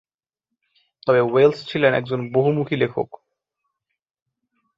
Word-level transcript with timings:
তবে 1.07 1.21
ওয়েলস 1.23 1.59
ছিলেন 1.67 1.91
একজন 1.93 2.19
বহুমুখী 2.33 2.75
লেখক। 2.75 3.09